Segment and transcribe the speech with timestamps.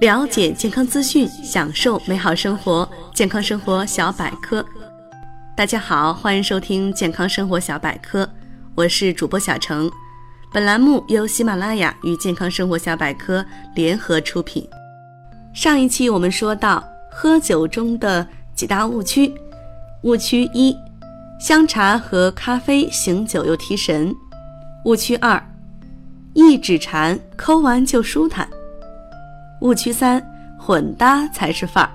[0.00, 2.88] 了解健康资讯，享受美好生活。
[3.12, 4.64] 健康生活小百科，
[5.54, 8.26] 大家好，欢迎收听健康生活小百科，
[8.74, 9.90] 我是主播小程。
[10.54, 13.44] 本栏目由喜马拉雅与健康生活小百科
[13.74, 14.66] 联合出品。
[15.52, 19.34] 上一期我们说到喝酒中的几大误区：
[20.04, 20.74] 误区一，
[21.38, 24.10] 香茶和咖啡醒酒又提神；
[24.86, 25.38] 误区二，
[26.32, 28.48] 一指禅抠完就舒坦。
[29.60, 30.22] 误区三，
[30.58, 31.90] 混搭才是范儿。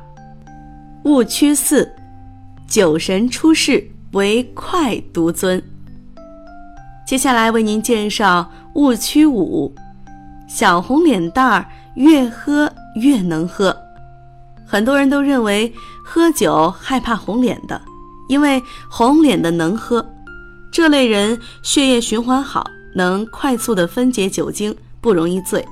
[1.04, 1.92] 误区四，
[2.68, 5.62] 酒神出世唯快独尊。
[7.08, 9.74] 接下来为您介绍误区五：
[10.48, 11.66] 小红脸蛋儿
[11.96, 13.76] 越喝越能喝。
[14.66, 15.72] 很多人都认为
[16.04, 17.82] 喝酒害怕红脸的，
[18.30, 20.06] 因为红脸的能喝。
[20.72, 25.66] 这类人血液循环好，能快速的分解酒精，不容易醉。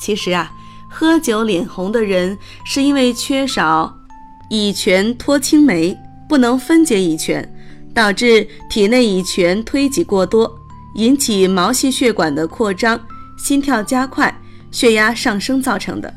[0.00, 0.50] 其实啊。
[0.88, 3.94] 喝酒脸红的人，是因为缺少
[4.50, 5.96] 乙醛脱氢酶，
[6.28, 7.46] 不能分解乙醛，
[7.94, 10.50] 导致体内乙醛推挤过多，
[10.94, 12.98] 引起毛细血管的扩张、
[13.36, 14.34] 心跳加快、
[14.70, 16.12] 血压上升造成的。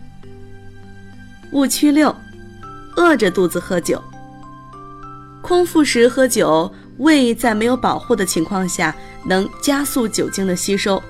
[1.52, 2.16] 误区六：
[2.96, 4.02] 饿着肚子喝酒。
[5.42, 8.96] 空腹时喝酒，胃在没有保护的情况下，
[9.26, 11.02] 能加速酒精的吸收，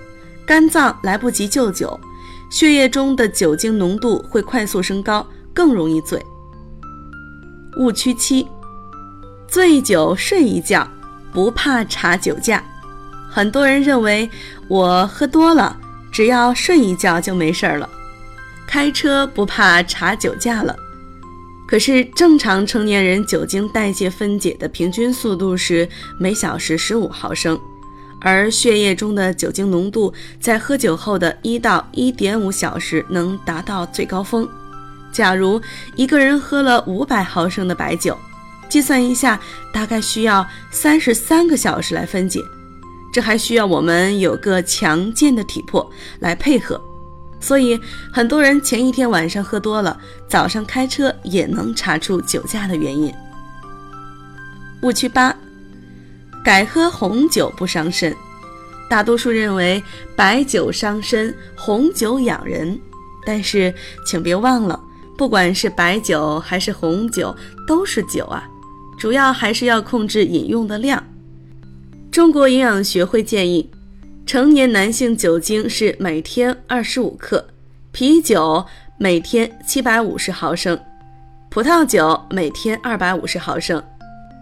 [0.45, 1.99] 肝脏来不及救酒。
[2.51, 6.23] 血液中的酒精浓度会快速升高，更容易醉。
[7.77, 8.45] 误区七：
[9.47, 10.85] 醉酒睡一觉，
[11.31, 12.61] 不怕查酒驾。
[13.29, 14.29] 很多人认为
[14.67, 15.75] 我喝多了，
[16.11, 17.89] 只要睡一觉就没事了，
[18.67, 20.75] 开车不怕查酒驾了。
[21.65, 25.87] 可是正常成年人酒精代谢分解的平均速度是
[26.19, 27.57] 每小时十五毫升。
[28.21, 34.47] 而血液中的酒精浓度在喝酒后的一到一点五小时能达到最高峰。
[35.11, 35.59] 假如
[35.95, 38.17] 一个人喝了五百毫升的白酒，
[38.69, 39.37] 计算一下，
[39.73, 42.39] 大概需要三十三个小时来分解。
[43.11, 46.79] 这还需要我们有个强健的体魄来配合。
[47.41, 47.77] 所以
[48.13, 53.13] 很多人前一天晚上喝多了，早上开车也能查出酒驾的原因。
[54.83, 55.35] 误区八。
[56.43, 58.15] 改喝红酒不伤身，
[58.89, 59.81] 大多数认为
[60.15, 62.79] 白酒伤身，红酒养人。
[63.23, 63.73] 但是
[64.05, 64.79] 请别忘了，
[65.15, 67.35] 不管是白酒还是红酒，
[67.67, 68.49] 都是酒啊，
[68.97, 71.03] 主要还是要控制饮用的量。
[72.11, 73.69] 中国营养学会建议，
[74.25, 77.45] 成年男性酒精是每天二十五克，
[77.91, 78.65] 啤酒
[78.97, 80.77] 每天七百五十毫升，
[81.51, 83.81] 葡萄酒每天二百五十毫升。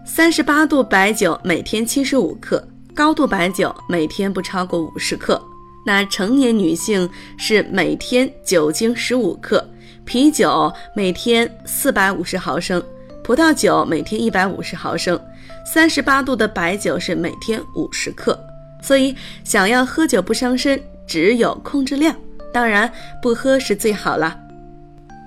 [0.04, 5.40] 三十八度白酒每天七十五克，高度白酒每天不超过五十克。
[5.86, 9.64] 那成年女性是每天酒精十五克，
[10.04, 12.82] 啤酒每天四百五十毫升，
[13.22, 15.18] 葡萄酒每天一百五十毫升，
[15.64, 18.38] 三十八度的白酒是每天五十克。
[18.82, 22.14] 所以想要喝酒不伤身，只有控制量，
[22.52, 22.90] 当然
[23.22, 24.38] 不喝是最好了。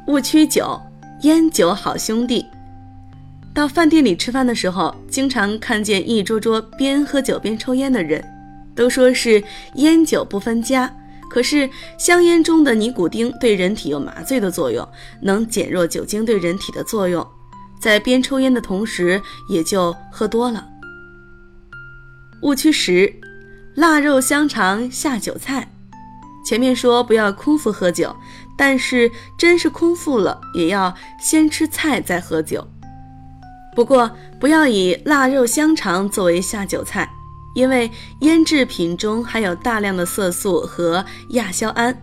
[0.08, 0.80] 误区九，
[1.22, 2.46] 烟酒好兄弟。
[3.54, 8.24] 到饭店里吃饭的时候，经常看见一桌桌边喝酒边抽烟的人，
[8.76, 9.44] 都说是
[9.76, 10.92] 烟酒不分家。
[11.30, 14.88] 可是香烟中的尼古丁对人体有麻醉的作用，
[15.22, 17.26] 能减弱酒精对人体的作用，
[17.80, 20.68] 在边抽烟的同时也就喝多了。
[22.42, 23.12] 误区十：
[23.76, 25.70] 腊肉香肠下酒菜。
[26.46, 28.16] 前面说不要空腹喝酒，
[28.58, 32.68] 但是真是空腹了，也要先吃菜再喝酒。
[33.76, 37.10] 不过，不要以腊肉香肠作为下酒菜，
[37.56, 37.90] 因为
[38.20, 41.96] 腌制品中含有大量的色素和亚硝胺，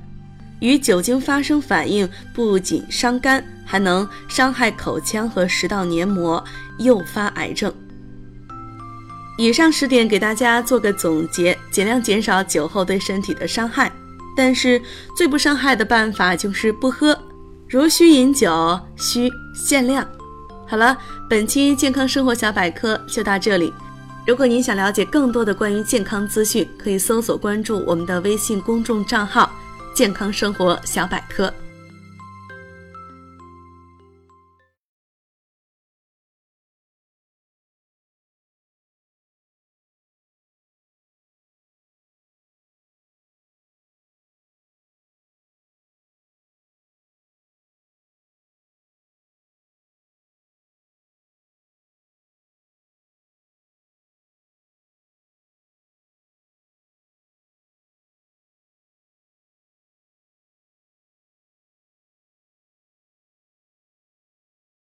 [0.61, 6.43] 与酒精发生反应，不仅伤肝，还能伤害口腔和食道黏膜，
[6.79, 7.73] 诱发癌症。
[9.39, 13.91] 以上十点给大家做个总结，尽量减少酒后对身体的伤害。
[14.37, 14.81] 但是
[15.17, 17.19] 最不伤害的办法就是不喝，
[17.69, 20.07] 如需饮酒，需限量。
[20.71, 20.97] 好了，
[21.29, 23.75] 本期健康生活小百科就到这里。
[24.25, 29.51] 如果您想了解更多的关于健康资讯，可以搜索关注我们的微信公众账号
[29.93, 31.53] “健康生活小百科”。